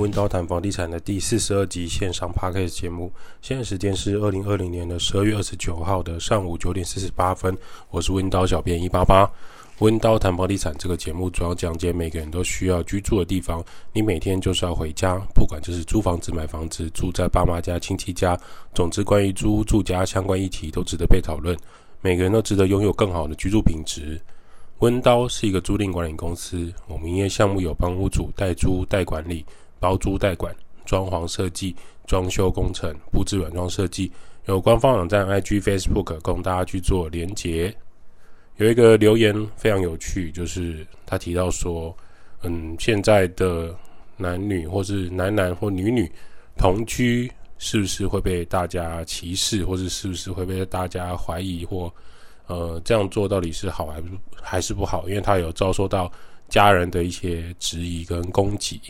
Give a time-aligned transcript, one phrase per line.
[0.00, 3.12] 温刀谈房地产的第四十二集线上 Podcast 节目。
[3.42, 7.54] 现在时间是二零二零年的十二月二十九号的上午九点四十八分。
[7.90, 9.30] 我是温刀小编一八八。
[9.80, 13.62] 温刀谈房地产这个节目主要讲解每个人都需要居住的地方。
[13.92, 18.38] 你每天就是要回家，不管就是租房子、买房子、住在爸妈家、亲戚家，
[18.74, 21.54] 总之关于租住家相关议题都值得被讨论。
[22.00, 24.18] 每个人都值得拥有更好的居住品质。
[24.78, 29.44] 温刀是一个租赁管理公司，我们营业项目有帮屋主代租代管理、
[29.80, 31.74] 包租代管、装潢设计、
[32.06, 34.12] 装修工程、布置软装设计。
[34.44, 37.74] 有官方网站、IG、Facebook 供大家去做连结。
[38.58, 41.96] 有一个留言非常有趣，就是他提到说，
[42.42, 43.74] 嗯，现在的
[44.16, 46.10] 男女或是男男或女女
[46.56, 51.92] 同居，是不是会被大家歧视，或者是不是会被大家怀疑或？
[52.46, 54.04] 呃，这样做到底是好还是
[54.42, 55.08] 还是不好？
[55.08, 56.10] 因为他有遭受到
[56.48, 58.80] 家人的一些质疑跟攻击。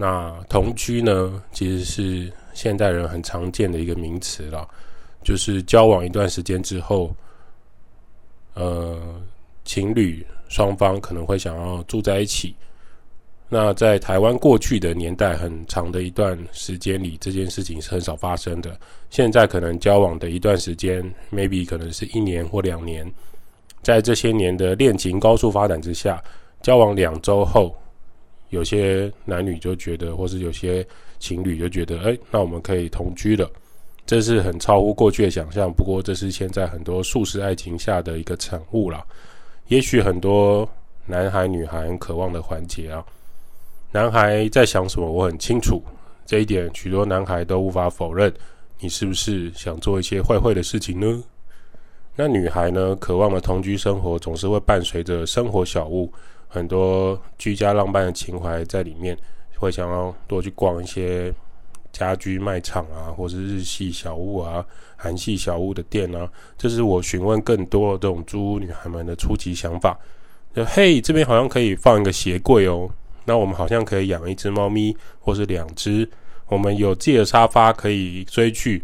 [0.00, 4.64] 那同居呢，其实是现代人很常见的一个名词了，
[5.24, 7.12] 就是交往一段时间之后，
[8.54, 8.96] 呃，
[9.64, 12.54] 情侣双方可能会想要住在一起。
[13.48, 18.78] 那在台湾过去的年代很长的一段时间里，这件事情是很少发生的。
[19.10, 21.02] 现在可能交往的一段时间
[21.32, 23.10] ，maybe 可能是一年或两年，
[23.82, 26.22] 在这些年的恋情高速发展之下，
[26.62, 27.74] 交往两周后，
[28.50, 30.86] 有些男女就觉得，或是有些
[31.18, 33.50] 情侣就觉得，哎，那我们可以同居了。
[34.06, 39.04] 这是很超乎过去的想象，不过这是现在很多速食爱情下的一个产物了。
[39.66, 40.66] 也许很多
[41.04, 43.04] 男孩女孩渴望的环节啊。
[43.92, 45.10] 男孩在想什么？
[45.10, 45.82] 我很清楚
[46.24, 48.32] 这一点，许多男孩都无法否认。
[48.80, 51.22] 你是不是想做一些坏坏的事情呢？
[52.14, 52.96] 那女孩呢？
[52.96, 56.12] 渴望的同居生活总是会伴随着生活小物，
[56.48, 59.16] 很多居家浪漫的情怀在里面，
[59.56, 61.32] 会想要多去逛一些
[61.92, 64.64] 家居卖场啊，或是日系小物啊、
[64.96, 66.28] 韩系小物的店啊。
[66.56, 69.98] 这是我询问更多这种租屋女孩们的初级想法。
[70.54, 72.88] 就嘿，这边好像可以放一个鞋柜哦。
[73.26, 76.08] 那我们好像可以养一只猫咪，或是两只。
[76.46, 78.82] 我们有自己的沙发可以追剧，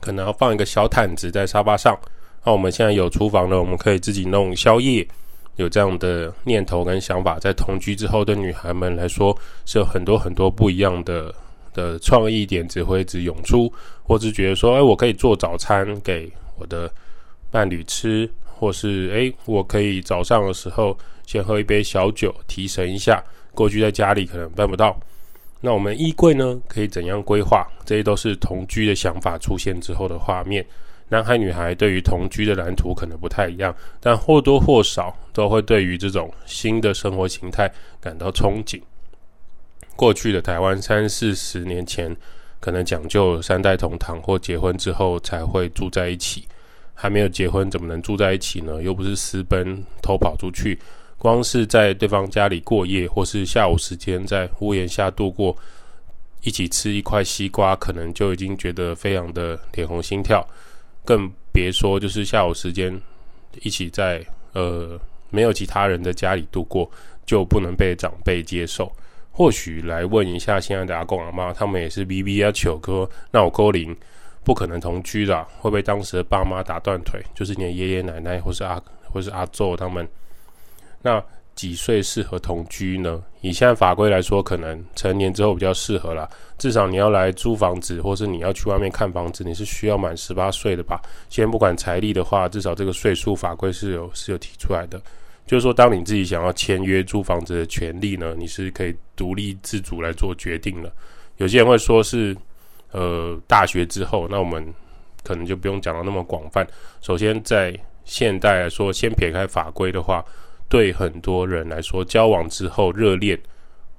[0.00, 1.96] 可能要放一个小毯子在沙发上。
[2.44, 5.06] 那我们现在有厨房了，我们可以自己弄宵夜。
[5.56, 11.34] 有这样的念头跟想法，在同居之后的女孩们来说，是有很多很多不一样的
[11.74, 13.72] 的创意点子会一直涌出，
[14.02, 16.90] 或是觉得说，哎，我可以做早餐给我的
[17.50, 20.96] 伴侣吃，或是哎，我可以早上的时候。
[21.26, 23.20] 先喝一杯小酒，提神一下。
[23.52, 24.96] 过去在家里可能办不到。
[25.60, 26.56] 那我们衣柜呢？
[26.68, 27.66] 可以怎样规划？
[27.84, 30.64] 这些都是同居的想法出现之后的画面。
[31.08, 38.80] 男孩女孩对于同居的蓝图可能不太一样，但或多或少都会对于这种新的生活形态感到憧憬。
[39.94, 42.14] 过去的台湾三四十年前，
[42.60, 46.44] 可能讲究三代同堂或结婚之后才会住在一起。
[46.98, 48.82] 还没有结婚，怎么能住在一起呢？
[48.82, 50.78] 又不是私奔偷跑出去。
[51.18, 55.54] 光是在对方家里过夜，或是下午时间在屋檐下度过，
[56.42, 60.42] 一起吃一块西瓜，可能就已经觉得非常的脸红心跳，
[61.06, 63.00] 更别说就是下午时间
[63.62, 64.22] 一起在
[64.52, 65.00] 呃
[65.30, 66.90] 没有其他人的家里度过，
[67.24, 68.92] 就不能被长辈接受。
[69.30, 73.96] 或许来问一下现在的阿公阿妈，他们也是 B B 啊求哥，那我勾零
[74.42, 80.08] 不可能同居的，会被当时的爸妈打断腿，就是你的爷爷奶奶或是阿或是阿祖他们。
[81.02, 81.22] 那
[81.56, 83.20] 几岁适合同居呢？
[83.40, 86.28] 以现在法规来说，可能成年之后比较适合啦。
[86.58, 91.00] 至少你要来租房子，或是你要去外面看房子，你是需要满十八岁的吧？
[91.30, 95.00] 先不管财力的话，至少这个岁数法规是有是有提出来的。
[95.46, 100.92] 就是说，当你自己想要签约租房子的权利呢，你是可以独立自主来做决定了。
[101.38, 102.36] 有些人会说是，
[102.92, 104.74] 呃，大学之后，那我们
[105.24, 106.66] 可能就不用讲到那么广泛。
[107.00, 107.74] 首先，在
[108.04, 110.22] 现代来说，先撇开法规的话。
[110.68, 113.38] 对很多人来说，交往之后热恋，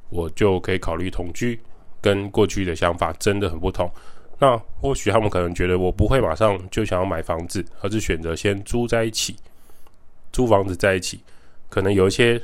[0.09, 1.57] 我就可以考虑同居，
[2.01, 3.89] 跟过去的想法真的很不同。
[4.37, 9.35] 那或许他们可能觉得我不会马上就想要买房子，而是选择先租在一起，
[10.31, 11.19] 租房子在一起。
[11.69, 12.39] 可能有一些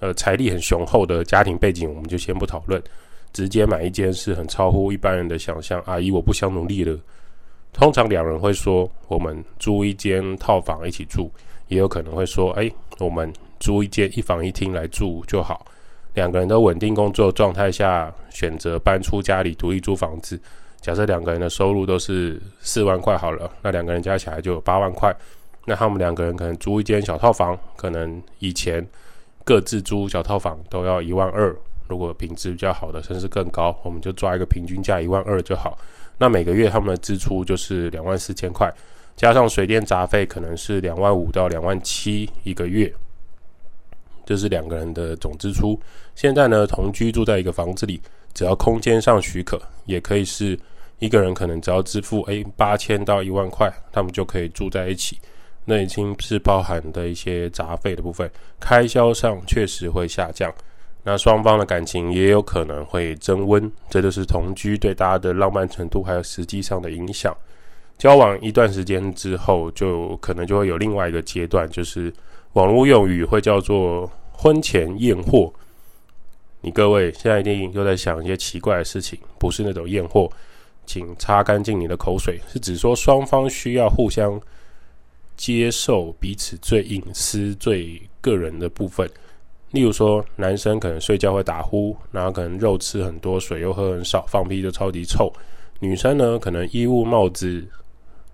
[0.00, 2.82] 呃财力很雄厚的家庭背景，我们就先不讨论，
[3.32, 5.82] 直接买一间是很超乎一般人的想象。
[5.86, 6.98] 阿姨，我不想努力了。
[7.72, 11.30] 通常两人会说，我们租一间套房一起住，
[11.68, 13.30] 也有可能会说，哎，我们。
[13.58, 15.64] 租一间一房一厅来住就好，
[16.14, 20.40] 两个人都稳定工作状态下，选择搬出家里独立租房子。
[20.80, 25.14] 假设两个人的收入都是四万块好了，那两个人加起来就有八万块。
[25.64, 28.86] 那他们两个人可能租一间小套房，可能以前
[29.42, 31.52] 各自租小套房都要一万二，
[31.88, 35.76] 如果品质比较好的，甚至更高，我们就抓一个平均价一万二就好。
[36.18, 38.72] 那每个月他们的支出就是两万四千块，
[39.16, 42.92] 加上水电杂费可能是两万五到两万七一个月，
[44.26, 45.80] 这是两个人的总支出。
[46.14, 47.98] 现在呢，同居住在一个房子里，
[48.34, 50.58] 只要空间上许可，也可以是
[50.98, 55.18] 一个人可能只要支付诶八千到一万块，他们就可以住在一起。
[55.64, 58.30] 那已经是包含的一些杂费的部分，
[58.60, 60.52] 开销上确实会下降。
[61.02, 67.36] 那双方的感情也有可能会增温，这就是同居对大家的浪漫程度还有实际上的影响。
[67.98, 72.12] 交往一段时间之后，就可能就会有另外一个阶段，就是
[72.56, 75.52] 网络用语会叫做婚前验货。
[76.62, 80.30] 你各位现在一定又在想一些奇怪的事情，不是那种验货，
[80.86, 84.40] 请擦干净你的口水，是指说双方需要互相。
[85.36, 89.06] 接受彼此最隐私、最个人的部分，
[89.72, 95.30] 例如说，男生可能睡觉会打呼，然后可能肉吃很多，水又喝很少，放屁就超级臭。
[95.78, 97.62] 女生呢，可能衣物、帽子、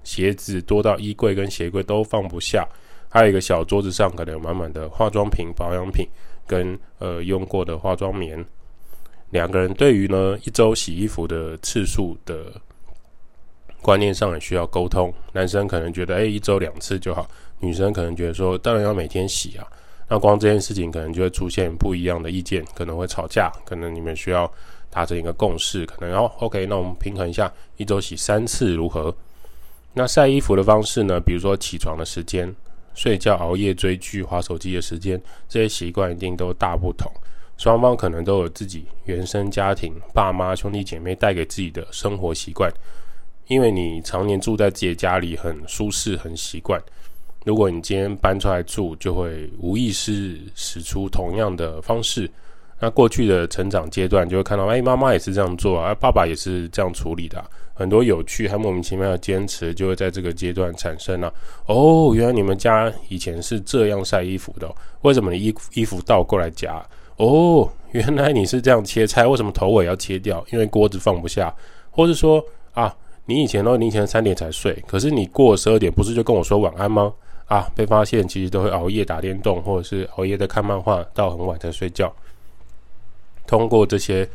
[0.05, 2.65] 鞋子多到衣柜跟鞋柜都放不下，
[3.13, 6.09] 还有一个小桌子上可能有满满的化妆品、保养品
[6.47, 8.45] 跟呃用过的化妆棉。
[9.31, 12.47] 两个人对于呢一周洗衣服的次数的。
[13.83, 17.25] 观念上也需要沟通，男生可能觉得，诶，一周两次就好；
[17.59, 19.67] 女生可能觉得说，当然要每天洗啊。
[20.09, 24.49] 那光这件事情可能就会出现不一样的意见，可能会吵架，可能你们需要
[24.89, 29.13] 达成一个共识，可能哦，OK，那我们平衡一下，一周洗三次如何？
[29.95, 31.19] 那晒衣服的方式呢？
[31.19, 32.55] 比如说起床的时间、
[32.95, 37.11] 睡觉、熬夜、追剧、划手机的时间，这些习惯一定都大不同。
[37.59, 42.73] 双方可能都有自己原生家庭、爸妈、兄弟姐妹带给自己的生活习惯。
[43.49, 46.81] 因为你常年住在自己家里，很舒适，很习惯。
[47.45, 52.31] 如果你今天搬出来住，就会无意识使出同样的方式。
[52.79, 57.45] 那过去的成长阶段，就会看到，哎，妈妈也是这样做啊，爸爸也是这样处理的。
[57.83, 61.31] 很多有趣还莫名其妙的坚持，就会在这个阶段产生了。
[61.67, 66.83] 哦，原来你们家以前是这样晒衣服的，为什么你衣衣服倒过来夹？
[67.19, 70.43] 哦，原来你是这样切菜，为什么头尾要切掉？
[70.51, 71.55] 因为锅子放不下，
[71.91, 72.43] 或者说
[72.73, 72.95] 啊。
[73.25, 77.15] 你以前都凌晨三点才睡，可是你过十二点不是就跟我说晚安吗？
[77.47, 82.13] 啊，被发现其实都会熬夜打电动，或者是熬夜在看漫画到很晚才睡觉。
[83.47, 84.29] 通过这些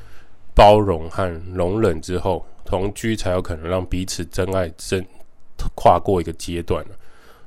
[0.58, 5.06] 包容和容忍之后，同居才有可能让彼此真爱真
[5.76, 6.84] 跨过一个阶段。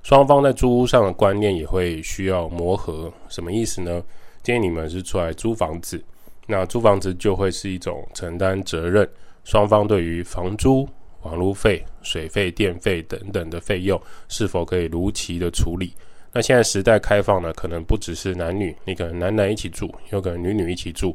[0.05, 3.13] 双方在租屋上的观念也会需要磨合。
[3.29, 4.01] 什么意思呢？
[4.45, 6.01] 建议你们是出来租房子，
[6.47, 9.07] 那租房子就会是一种承担责任，
[9.43, 10.89] 双方对于房租。
[11.23, 15.93] 网路费、水费、电费等等的费用是否可以如期的处理？
[16.33, 21.15] 那现在时代开放了，可能不只是男女，你可能男男一起住，有可能女女一起住。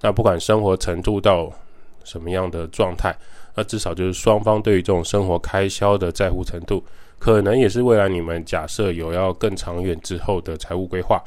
[0.00, 1.52] 那不管生活程度到
[2.04, 3.16] 什么样的状态，
[3.54, 6.84] 那至少就是双方对于这种生活开销的在乎程度，
[7.18, 11.22] 可能也是未来你们假设有要更长远之后的财务规划。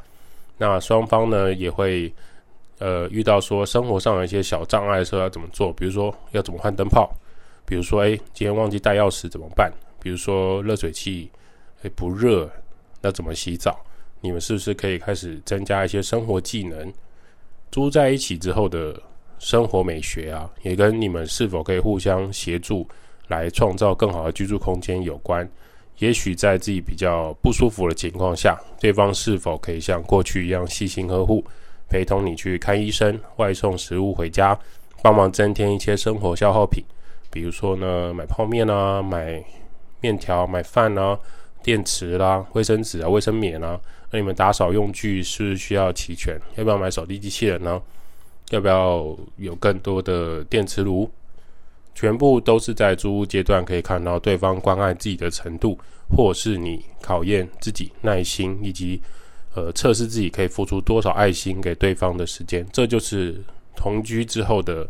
[0.58, 2.12] 那双方呢也会
[2.78, 5.72] 呃遇到说生活上有一些小障碍的时候要怎么做？
[5.72, 7.10] 比如说要怎么换灯泡？
[7.66, 9.72] 比如说，哎，今天忘记带钥匙怎么办？
[10.02, 11.30] 比如说，热水器
[11.82, 12.50] 哎不热，
[13.00, 13.78] 那怎么洗澡？
[14.20, 16.92] 你们是不是可以开始增加一些生活技能？
[17.70, 19.00] 住在一起之后的
[19.38, 22.86] 生活美学啊，也跟你们是否可以互相协助
[23.28, 25.48] 来创造更好的居住空间有关。
[25.98, 31.44] 也许在自己比较不舒服的情况下，对方是否可以像过去一样细心呵护，
[31.88, 34.58] 陪同你去看医生，外送食物回家，
[35.02, 36.82] 帮忙增添一些生活消耗品。
[37.30, 39.44] 比如说呢，买泡面啊，买
[40.00, 41.18] 面条，买饭啊，
[41.62, 43.78] 电池啦，卫生纸啊，卫生棉啊。
[44.10, 46.40] 那你们打扫用具是需要齐全？
[46.56, 47.80] 要不要买扫地机器人呢？
[48.50, 51.10] 要不要有更多的电磁炉？
[51.94, 59.00] 全部都是在租屋阶段可以看到对方关爱自己的程度，或是你考验自己耐心，以及
[59.54, 62.66] 呃测试自己可以付出多少爱心给对方的时间。
[62.72, 63.40] 这就是
[63.76, 64.88] 同居之后的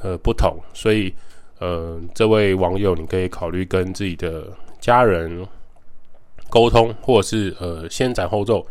[0.00, 1.14] 呃不同，所以。
[1.60, 5.46] 呃，这位网友，你可以考虑跟自己的家人
[6.54, 8.64] 沟通，或者是呃先斩后奏，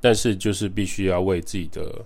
[0.00, 2.02] 但是就是必须要为自己的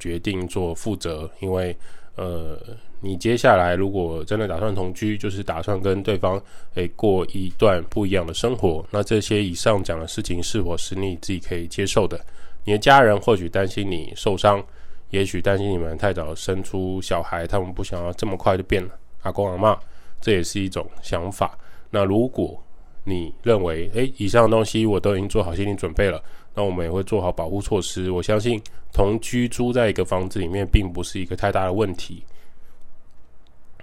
[0.00, 1.76] 决定做负责，因为
[2.16, 2.58] 呃，
[3.00, 6.42] 你接下来如果真的打算同居，就是打算跟对方
[6.74, 12.20] 诶过一段不一样的生活，那这些以上讲的事情是否是你自己可以接受的？
[12.64, 14.60] 你的家人或许担心你受伤，
[15.10, 18.90] 也许担心你们太早生出小孩，他们不想要这么快就变了。
[19.22, 19.78] 阿公阿妈，
[20.20, 21.56] 这也是一种想法。
[21.90, 22.60] 那如果
[23.04, 26.22] 你认为，诶，以上东西我都已经做好心理准备了，
[26.54, 28.10] 那我们也会做好保护措施。
[28.10, 32.22] 我相信同居租在一个房子里面，并不是一个太大的问题。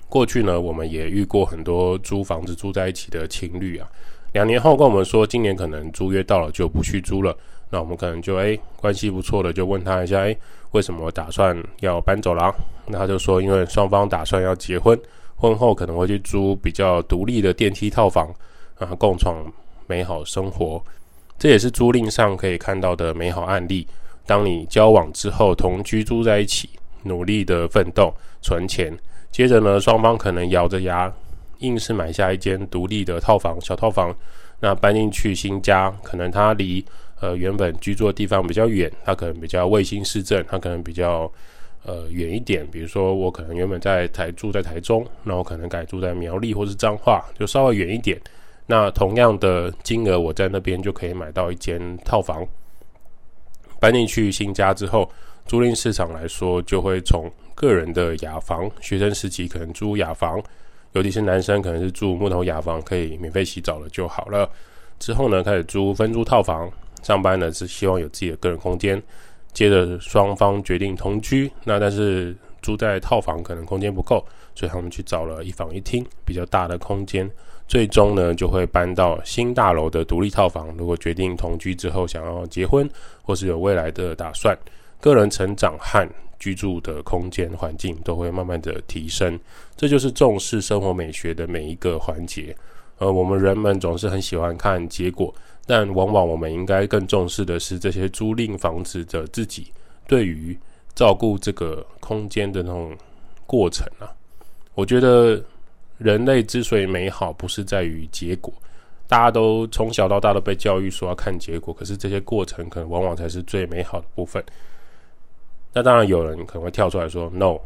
[0.07, 3.87] 过去呢，我们也遇过很多租房子住在一起的情侣啊，
[4.31, 7.35] 两年后跟我们说，今年可能租约到了就不续租了。
[7.69, 10.35] 那我们可能就诶关系不错的，就问他一下，诶
[10.71, 12.51] 为什么打算要搬走了？
[12.87, 14.99] 那他就说，因为双方打算要结婚，
[15.35, 18.33] 婚后可能会去租比较独立的电梯套房
[18.79, 19.45] 啊，共创
[19.85, 20.81] 美好生活。
[21.37, 23.87] 这也是租赁上可以看到的美好案例。
[24.25, 26.69] 当你交往之后，同居住在一起，
[27.03, 28.91] 努力的奋斗存钱，
[29.31, 31.11] 接着呢，双方可能咬着牙，
[31.59, 34.15] 硬是买下一间独立的套房，小套房。
[34.59, 36.83] 那搬进去新家，可能他离
[37.21, 41.31] 呃原本居住的地方比较远，他可能比较卫星市政，他可能比较
[41.85, 42.67] 呃远一点。
[42.67, 48.19] 比如说我可能原本在台住在台中，那我可能改住在苗栗或是彰化，就稍微远一点。
[48.71, 52.47] 那同样的金额，我在那边就可以买到一间套房。
[53.79, 55.09] 搬进去新家之后，
[55.47, 60.39] 租赁市场来说，就会从个人的雅房，学生时期可能租雅房，
[60.91, 64.47] 尤其是男生可能是住木头雅房，可以免费洗澡了就好了。
[64.99, 66.71] 之后呢，开始租分租套房，
[67.01, 69.01] 上班呢是希望有自己的个人空间。
[69.51, 72.35] 接着双方决定同居，那但是
[72.69, 74.23] 住在套房可能空间不够，
[74.53, 77.27] 所以他们去找了一房一厅比较大的空间。
[77.67, 80.67] 最终呢，就会搬到新大楼的独立套房。
[80.77, 82.87] 如果决定同居之后想要结婚，
[83.23, 84.55] 或是有未来的打算，
[85.01, 86.07] 个人成长和
[86.37, 89.39] 居住的空间环境都会慢慢的提升。
[89.75, 92.55] 这就是重视生活美学的每一个环节。
[92.99, 95.33] 而我们人们总是很喜欢看结果，
[95.65, 99.71] 但往往我们应该更重视的是这些租赁房子的自己
[100.07, 100.55] 对于
[100.95, 102.95] 照顾这个空间的那种
[103.45, 104.11] 过程啊。
[104.73, 105.43] 我觉得。
[105.99, 108.53] 人类之所以美好，不是在于结果。
[109.05, 114.41] 大家都从小到大都被教育说要看结果，可是这些过程可能往往才是最美好的部分。
[115.73, 117.59] 那当然有人可能会跳出来说：“No，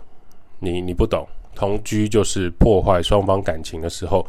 [0.58, 4.26] 你你不懂，同居就是破坏双方感情的时候。”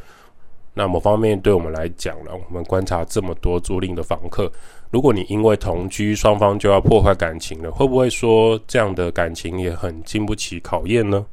[0.75, 4.52] 那某方面对我们来讲呢，我们观察这么多租赁的房客，
[4.90, 11.25] 如果你因为同居双方就要破坏感情了，会不会说这样的感情也很经不起考验呢？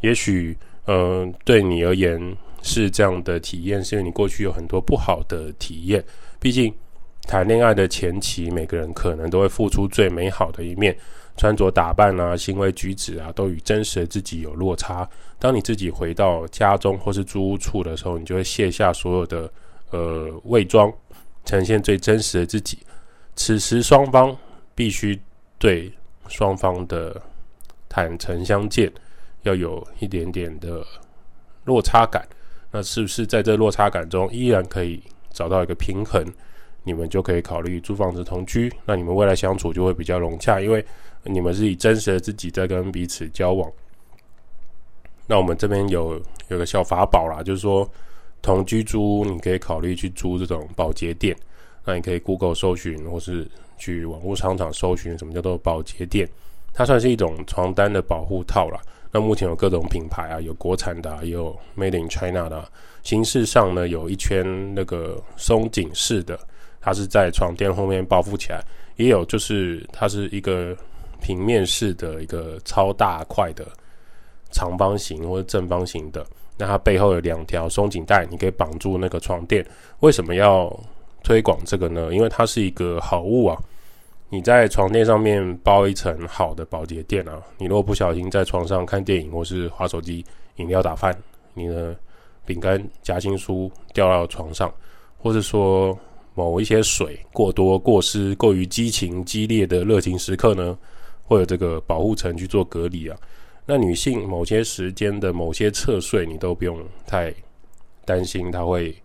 [0.00, 0.56] 也许。
[0.90, 2.18] 嗯、对你而言
[2.62, 6.02] 是这样的体验，是因为你过去有很多不好的体验。
[6.40, 6.72] 毕竟
[7.24, 10.96] 谈恋爱的前期，每个人可能都会付出最美好的一面，
[11.38, 15.08] 穿着打扮啊、行为举止啊，都与真实的自己有落差。
[15.38, 19.50] 当你自己回到家中或是租屋处的时候，你就会卸下所有的
[19.90, 20.92] 呃伪装，
[21.46, 22.80] 呈现最真实的自己。
[23.36, 24.36] 此时双方
[24.74, 25.18] 必须
[25.58, 25.90] 对
[26.26, 27.18] 双方的
[27.88, 28.92] 坦诚相见。
[29.42, 30.84] 要有一点点的
[31.64, 32.26] 落差感，
[32.72, 36.26] 那是不是在这落差感中依然可以找到一个平衡？
[36.82, 40.84] 你们就可以考虑租房子同居，那你们未来相处就会比较融洽，因为
[41.28, 43.70] 你们是以真实的自己在跟彼此交往。
[45.26, 47.88] 那我们这边有有个小法宝啦，就是说
[48.40, 51.36] 同居租，你可以考虑去租这种保洁店。
[51.84, 56.28] 那你可以 Google 搜寻，或是去网络商场搜寻什么叫做保洁店，
[56.72, 58.80] 它算是一种床单的保护套啦。
[59.10, 62.70] 那目前有各种品牌啊，有国产的，也有 Made in China 的。
[63.02, 66.38] 形式上呢，有一圈那个松紧式的，
[66.78, 68.60] 它是在床垫后面包覆起来；
[68.96, 70.76] 也有就是它是一个
[71.20, 73.66] 平面式的一个超大块的
[74.50, 76.24] 长方形或者正方形的。
[76.56, 79.64] 那它背后有两条松紧带，你可以绑住那个床垫。
[80.00, 80.68] 为什么要
[81.22, 82.12] 推广这个呢？
[82.12, 83.56] 因为它是一个好物啊。
[84.30, 90.22] 你在床垫上面包一层好的保洁垫啊，你如果不小心在床上看电影或是滑手机，
[90.56, 91.16] 饮料打翻，
[91.54, 91.96] 你的
[92.44, 94.70] 饼干夹心酥掉到床上，
[95.16, 95.98] 或是说
[96.34, 100.76] 某一些水过多、过湿、过于激情、激烈的热情时刻呢，
[101.28, 103.16] 或者这个保护层去做隔离啊。
[103.66, 107.32] 那女性某些时间的某些侧睡，你都不用太
[108.06, 108.96] 担心它会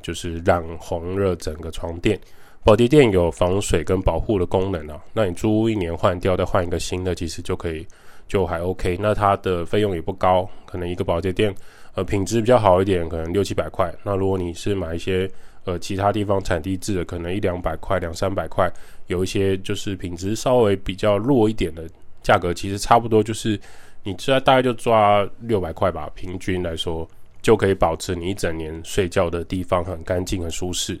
[0.00, 2.18] 就是染红热整个床垫。
[2.64, 7.86] 保洁垫有防水跟保护的功能啊，那你租一年换掉，再换一个新的，其实就可以，
[8.26, 8.96] 就还 OK。
[9.00, 11.54] 那它的费用也不高，可能一个保洁垫，
[11.94, 13.94] 呃，品质比较好一点，可能六七百块。
[14.02, 15.30] 那如果你是买一些
[15.68, 18.72] 呃其他地方产地制的，可能一两百块、两三百块。
[19.06, 21.88] 有一些就是品质稍微比较弱一点的，
[22.22, 23.60] 价格其实差不多，就是
[24.02, 27.06] 你这大概就抓六百块吧，平均来说
[27.42, 30.98] 就可以保持你一整年睡觉的地方很干净、很舒适。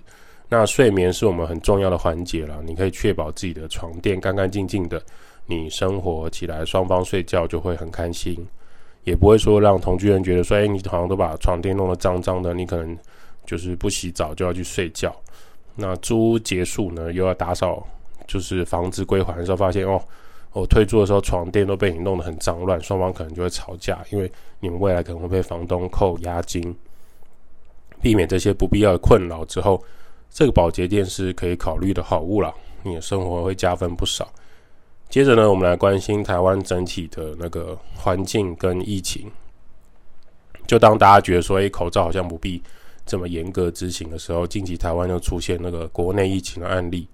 [0.48, 5.02] 那睡眠是我们很重要的环节了，你可以确保自己的床垫干干净净的，
[5.46, 8.46] 你生活起来双方睡觉就会很开心，
[9.04, 12.96] 也不会说让同居人觉得说，哎，你好像都把床垫弄得脏脏的，你可能
[13.48, 15.16] 就是不洗澡就要去睡觉。
[15.74, 17.82] 那租屋结束呢，又要打扫
[18.26, 19.98] 就是房子归还的时候，发现哦，
[20.52, 26.76] 我退租的时候床垫都被你弄得很脏乱，双方可能就会吵架，因为你们未来可能会被房东扣押金。
[28.02, 29.82] 避免这些不必要的困扰之后，
[30.30, 34.28] 这个保洁店是可以考虑的好物了，你的生活会加分不少。
[35.08, 39.30] 接着呢，我们来关心台湾整体的那个环境跟疫情。
[40.66, 42.62] 就当大家觉得说，诶，口罩好像不必
[43.08, 47.08] 这么严格执行的时候，近期台湾又出现那个国内疫情的案例。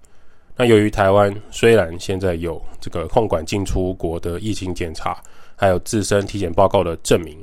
[0.57, 5.23] 那由于台湾虽然现在有这个控管进出国的疫情检查，
[5.55, 7.37] 还有自身体检报告的证明，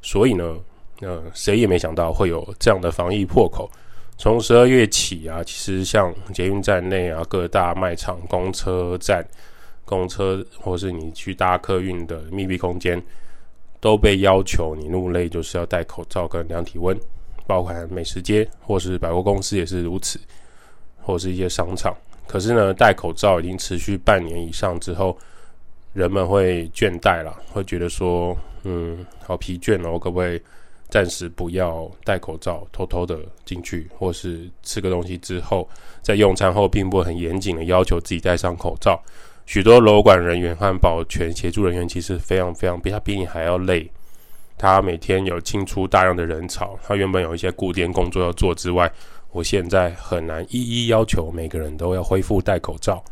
[0.00, 0.56] 所以呢，
[1.00, 3.68] 呃，谁也没想到会有这样的防疫破口。
[4.16, 9.26] 从十二月起啊，其实像捷运站内啊，各大卖场、公车站、
[9.84, 13.02] 公车，或是你去搭客运的密闭空间。
[13.78, 16.98] 都被要求你入内就是要戴口罩跟量体温，
[17.46, 20.18] 包含美食街或是百货公司也是如此，
[21.02, 21.96] 或是一些商场。
[22.26, 25.16] 可是呢，戴口罩已经持续半年以上之后，
[25.92, 30.40] 人们会倦怠了，会觉得说，嗯，好疲倦哦，我可不可以
[30.88, 35.68] 暂时不要戴口罩，偷偷的进去，或是吃个东西之后，
[36.02, 39.00] 在用餐后并不很严谨的要求自己戴上口罩。
[39.46, 43.88] 许多楼管人员和保全协助人员其实非常非常比他比你还要累，
[44.58, 48.90] 他每天有进出大量的人潮，他原本有一些固定工作要做之外，
[49.30, 53.02] 我现在很难一一要求每个人都要恢复戴口罩，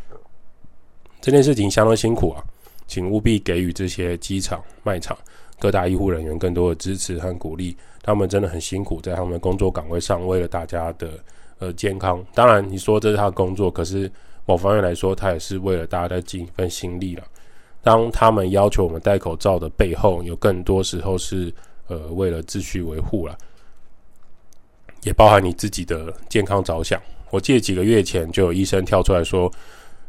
[1.20, 2.42] 这件事情相当辛苦啊，
[2.86, 5.16] 请务必给予这些机场、卖场、
[5.58, 11.10] 各大医护人员更多的支持和鼓励，他们真的很辛苦，在他们的工作岗位上为了大家的
[11.58, 14.10] 呃健康，当然你说这是他的工作，可是。
[14.46, 17.24] 某方面来说，他也是为了大家在尽一份心力了。
[17.84, 21.52] 当他们要求我们戴口罩的背后，有更多时候是
[21.86, 23.36] 呃为了秩序维护了，
[25.02, 27.00] 也包含你自己的健康着想。
[27.30, 29.52] 我记得几个月前就有医生跳出来说，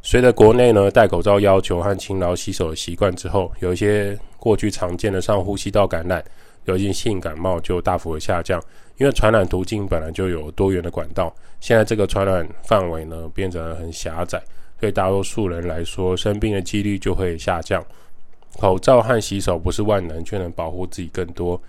[0.02, 6.24] 随着国内呢戴口罩要求和勤劳洗手的习惯之后，有一些过去常见的上呼吸道感染、
[6.64, 8.62] 流行性感冒就大幅的下降。
[8.98, 14.42] 因为传染途径本来就有多元的管道，现在这个传染范围呢变得很狭窄，
[14.80, 17.84] 对大多数人来说，生病的几率就会下降。
[18.60, 21.62] 口罩和洗手不是万能，却能保护自己更多。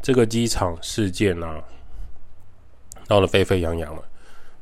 [0.00, 1.62] 这个机场事件啊，
[3.08, 4.02] 闹得沸沸扬扬了，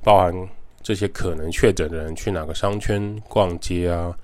[0.02, 0.48] 包含
[0.82, 4.16] 这些可能确诊的人去哪个商圈逛街啊，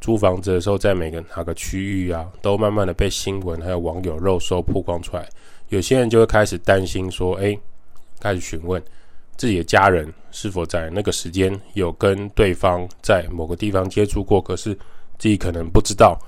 [0.00, 5.28] 租房子的时候在每个哪个区域啊，都慢慢的被新闻还有网友肉搜曝光出来。
[5.68, 7.56] 有些人就会开始担心说：“哎，
[8.18, 8.82] 开始询问
[9.38, 14.74] 自己的家人是否在那个时间有跟对方在某个地方接触过，可是
[15.16, 16.18] 自己可能不知道。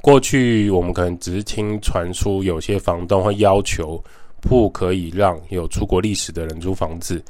[0.00, 4.02] 过去我们可能只是听传出有些房东会要求
[4.40, 7.22] 不可以让有出国历史的人租房子。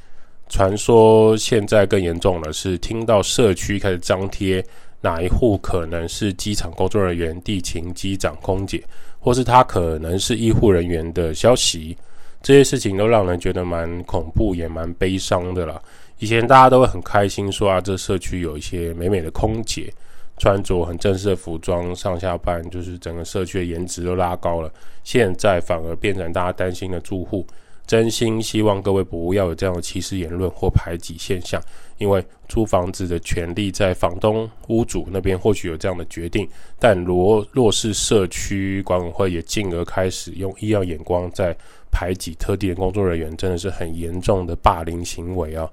[0.48, 4.64] 传说现在更严重的是听到社区开始张贴
[5.00, 8.82] 哪一户可能是机场工作人员、地勤、机长、空姐。”
[9.24, 11.96] 或是他可能是医护人员的消息，
[12.44, 15.80] 这些事情都让人觉得蛮恐怖，也蛮悲伤的啦。
[16.18, 19.90] 以前大家都会很开心说啊，这社区有一些美美的空姐，
[20.36, 24.70] 穿着很正式的服装上下班，就是整个社区的颜值都拉高了。
[25.02, 27.46] 现在反而变成大家担心的住户。
[27.86, 31.62] 真心希望各位不要有这样的歧视言论或排挤现象，
[31.98, 41.54] 因为租房子的权利在房东、屋主那边或许有这样的决定，但若若是社区管委会也进而开始用异样眼光在
[41.90, 45.70] 排挤特定的工作人员，真的是很严重的霸凌行为啊！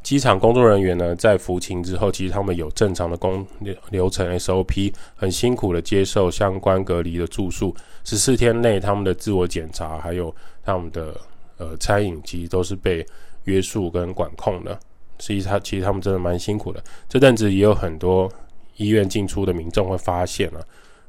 [0.00, 10.34] 机场工作人员呢，在服勤之后，其实他们有正常的工流流程 SOP，很辛苦的接受相关隔离的住宿，十四天内他们的自我检查，还有
[10.68, 11.18] 他们的
[11.56, 13.04] 呃餐饮，其实都是被
[13.44, 14.78] 约束跟管控的。
[15.18, 16.82] 所以他其实他们真的蛮辛苦的。
[17.08, 18.30] 这阵子也有很多
[18.76, 20.64] 医院进出的民众会发现了，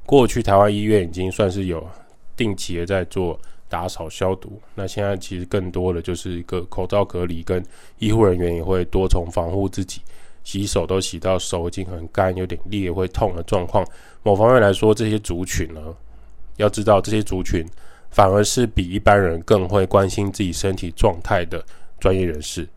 [0.06, 1.86] 过去台湾医院已经算是有
[2.38, 3.40] 定期的在做。
[3.72, 7.64] 打扫消毒，那现在其实更多的就是一个口罩隔离，跟
[8.00, 10.02] 医护人员也会多重防护自己，
[10.44, 13.86] 洗手都洗到手已经很干，有点裂会痛的状况。
[14.24, 15.82] 某方面来说，这些族群呢，
[16.58, 17.64] 要知道这些族群
[18.12, 21.64] 反而是比一般人更会关心自己身体状态的
[22.00, 22.68] 专业人士。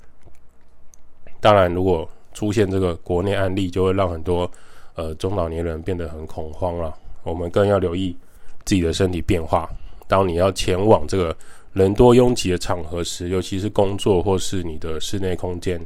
[1.41, 4.51] 当然，如果出现这个国内案例，就会让很多
[4.95, 6.95] 呃中老年人变得很恐慌了。
[7.25, 8.17] 我们更要留意
[8.65, 9.69] 自己的身体变化。
[10.09, 11.37] 当你要前往这个
[11.73, 15.81] 人多拥挤的场合时，尤其是工作或是你的室内空间，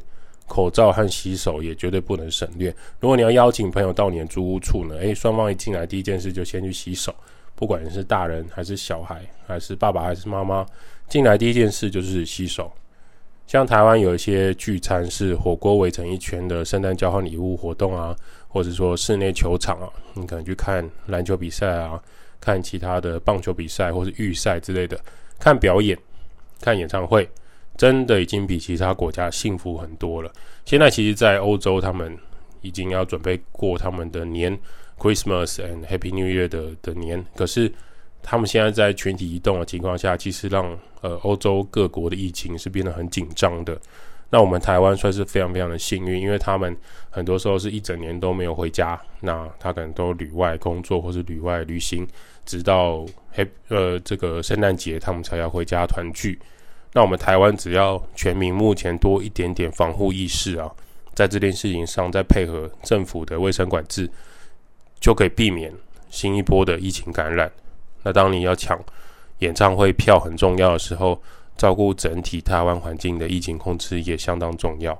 [0.47, 2.73] 口罩和洗手也绝对不能省略。
[2.99, 7.13] 如果你要邀请朋友到你的租屋处呢，诶，双方一进来第一件事就先去洗手，
[7.57, 10.63] 不管是大人还是小孩，还是爸爸还是妈妈，
[11.09, 12.71] 进来第一件事就是洗手。
[13.47, 18.15] 像台湾有一些聚餐是火锅围成一圈的圣诞交换礼物活动啊，
[18.47, 21.99] 或者说室内球场啊，你可能去看篮球比赛啊，
[22.39, 24.99] 看其他的棒球比赛或是预赛之类的，
[25.39, 25.97] 看表演、
[26.61, 27.27] 看演唱会，
[27.75, 30.31] 真的已经比其他国家幸福很多了。
[30.63, 32.15] 现在其实，在欧洲，他们
[32.61, 34.55] 已经要准备过他们的年
[34.97, 37.71] （Christmas and Happy New Year） 的的年，可是。
[38.29, 43.79] 他们现在在群体移动的情况下，其实让呃欧洲各国的疫情是变得很紧张的。
[44.29, 46.75] 那我们台湾算是非常非常的幸运，因为他们
[47.09, 52.05] 很多时候是一整年都没有回家，那他可能都旅外工作或是旅外旅行，
[52.45, 56.37] 直到黑呃这个圣诞节他们才要回家团聚。
[56.91, 60.69] 那我们台湾只要全民目前多一点点防护意识啊，
[61.13, 64.09] 在这件事情上再配合政府的卫生管制，
[64.99, 65.73] 就可以避免
[66.09, 67.51] 新一波的疫情感染。
[68.03, 68.79] 那当你要抢
[69.39, 71.21] 演唱会票很重要的时候，
[71.57, 74.97] 照顾整体台湾环境的疫情控制也相当重要。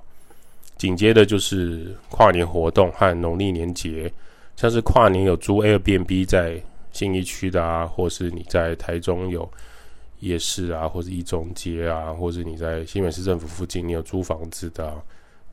[0.78, 4.12] 紧接着就是跨年活动和农历年节，
[4.56, 9.50] 像是跨年有租 Airbnb 在信义区的啊，或是你在台中有
[10.20, 15.02] 夜市啊，或是一中街啊，或是你在新北市政府附近你有租房子的啊。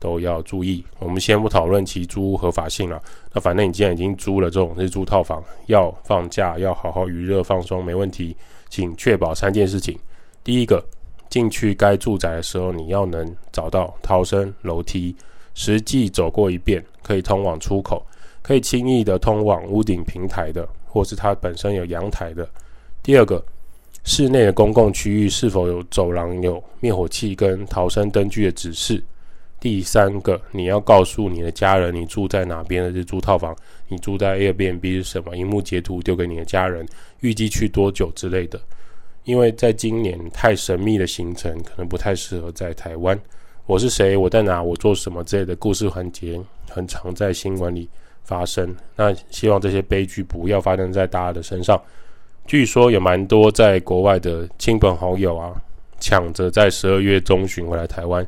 [0.05, 3.01] 都要注意，我们先不讨论其租屋合法性了。
[3.33, 8.37] 那反正你既然已经租了这种日租套房，要放假要好好娱乐放松，没问题。
[8.69, 9.97] 请确保三件事情：
[10.43, 10.85] 第一个，
[11.27, 15.15] 进去该住宅的时候，你要能找到逃生楼梯，
[15.55, 18.05] 实际走过一遍，可以通往出口，
[18.43, 22.47] 可以轻易的通往屋顶平台的，或是它本身有阳台的。
[23.01, 23.43] 第二个，
[24.03, 29.03] 室内的公共区域是否有走廊有灭火器跟逃生灯具的指示。
[29.65, 33.55] 第三个，你要告诉你的家人你住在哪边的日租套房，
[33.87, 35.35] 你住在 Airbnb 是什么？
[35.35, 36.87] 荧幕截图丢给你的家人，
[37.21, 38.61] 预计去多久之类的。
[39.23, 43.19] 因为在今年太神秘的行程可能不太适合在台湾。
[43.65, 44.15] 我是谁？
[44.15, 44.61] 我在哪？
[44.61, 45.23] 我做什么？
[45.23, 47.89] 之类的故事环节很常在新闻里
[48.23, 48.71] 发生。
[48.95, 51.81] 那希望这些悲剧不要发生在大家的身上。
[52.45, 55.59] 据说有蛮多在国外的亲朋好友啊，
[55.99, 58.23] 抢着在十二月中旬回来台湾。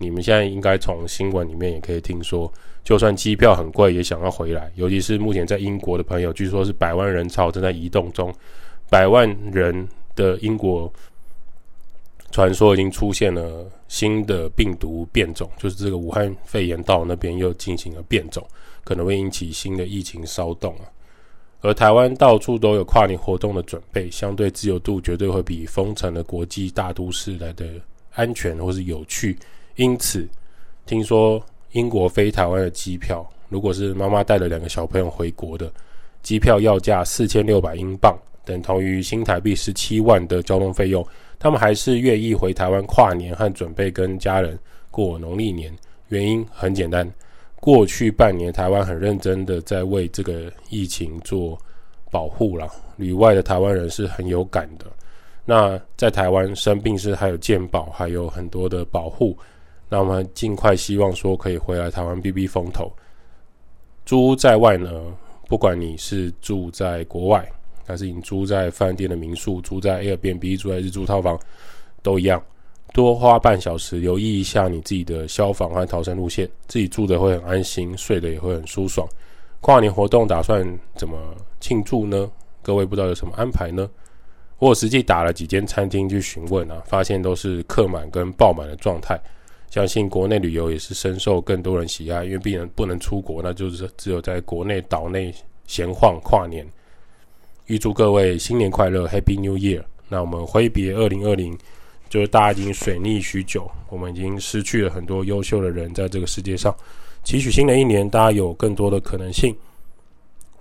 [0.00, 2.50] 你们现在应该从新闻里面也可以听说，
[2.82, 4.72] 就算机票很贵，也想要回来。
[4.74, 8.34] 尤其是目前在英国的朋友，据说是百万人潮正在移动中。
[8.88, 9.86] 百万人
[10.16, 10.90] 的英国
[12.30, 18.42] 传说已经出现了新的病毒变种，就是这个武汉肺炎到那边又进行了变种，
[18.82, 20.88] 可能会引起新的疫情骚动啊。
[21.60, 27.66] 而台湾到处都有跨年活动的准备，相对自由度绝对会比封城的国际大都市来的
[28.14, 29.36] 安全或是有趣。
[29.76, 30.28] 因此，
[30.84, 35.72] 听说英国飞台湾的机票，如果是妈妈带了两个小朋友回国的，
[36.22, 41.06] 机票要价四千六百英镑，等同于新台币十七万的交通费用，
[41.38, 44.58] 他们还是愿意回台湾跨年和准备跟家人
[44.90, 45.72] 过农历年。
[46.08, 47.08] 原因很简单，
[47.60, 51.56] 过去半年台湾很认真的在为这个疫情做
[52.10, 54.86] 保护了，旅外的台湾人是很有感的。
[55.44, 59.38] 那在台湾生病是还有健保，还有很多的保护。
[59.90, 62.90] 那我们尽快希望说可以回来台湾避避风头。
[64.06, 64.90] 租屋在外呢，
[65.48, 67.46] 不管你是住在国外，
[67.86, 71.38] 还是你租在饭店的民宿，住在 Airbnb，住在日租套房，
[72.02, 72.40] 都一样。
[72.92, 79.06] 多花半小时留意一下你自己的消防和逃生路线，自己住的会很安心，睡得也会很舒爽。
[79.60, 81.16] 跨年活动打算怎么
[81.60, 82.30] 庆祝呢？
[82.62, 83.88] 各位不知道有什么安排呢？
[84.58, 89.20] 我实际打了几间餐厅去询问啊，发现都是客满跟爆满的状态。
[89.70, 95.32] 相信国内旅游也是深受更多人喜爱，因为毕竟不能出国，那就是只有在国内岛内
[95.66, 96.66] 闲晃跨年。
[97.66, 99.82] 预祝各位新年快乐，Happy New Year！
[100.08, 101.56] 那我们挥别二零二零，
[102.08, 106.74] 就是大家已经水逆许久，我们已经失去了很多优秀的人在这个世界上。
[107.22, 109.56] 期许新的一年，大家有更多的可能性。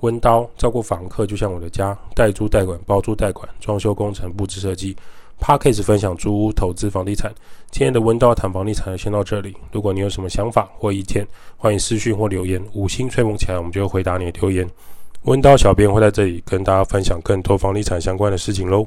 [0.01, 4.95] 温刀照顾房客，就像我的家，代租代管、包租代管、装修工程、布置设计。
[5.41, 7.33] Podcast 分享租屋投资房地产，
[7.71, 9.55] 今天的温道谈房地产先到这里。
[9.71, 11.25] 如果你有什么想法或意见，
[11.57, 14.69] 欢迎私讯或留言，五星吹捧起来，我们就会回答你的留言。
[15.23, 18.85] 温道小编会在这里跟大家分享更多房地产相关的事情喽。